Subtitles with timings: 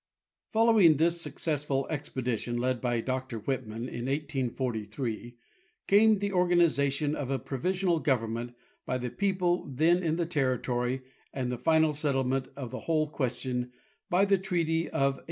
[0.49, 5.33] Following this successful expedition led by Dr Whitman in 1845
[5.85, 11.51] came the organization of a provisional government by the people then in the territory and
[11.51, 13.73] the final settlement of the whole question
[14.09, 15.19] by the treaty of 1846.